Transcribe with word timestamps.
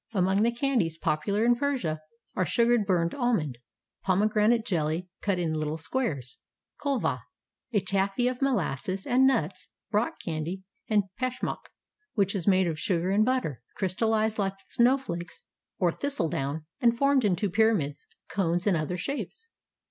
Among 0.13 0.41
the 0.41 0.51
candies 0.51 0.97
popular 0.97 1.45
in 1.45 1.55
Persia 1.57 2.01
are 2.35 2.43
sugared 2.43 2.87
burned 2.87 3.13
almond, 3.13 3.59
pomegranate 4.01 4.65
jelly 4.65 5.07
cut 5.21 5.37
in 5.37 5.53
little 5.53 5.77
squares, 5.77 6.39
khulva, 6.81 7.19
a 7.71 7.81
taffy 7.81 8.27
of 8.27 8.41
molasses 8.41 9.05
and 9.05 9.27
nuts, 9.27 9.69
rock 9.91 10.15
candy, 10.19 10.63
and 10.87 11.03
peshmak, 11.19 11.69
which 12.15 12.33
is 12.33 12.47
made 12.47 12.65
of 12.65 12.79
sugar 12.79 13.11
and 13.11 13.23
butter, 13.25 13.61
crystallized 13.75 14.39
like 14.39 14.55
snowflakes 14.69 15.45
or 15.77 15.91
thistledown, 15.91 16.65
and 16.79 16.97
formed 16.97 17.23
into 17.23 17.47
pyramids, 17.47 18.07
cones, 18.27 18.65
and 18.65 18.75
other 18.75 18.97
shapes. 18.97 19.49